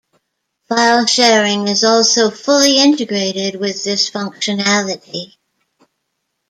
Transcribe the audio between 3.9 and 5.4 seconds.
functionality.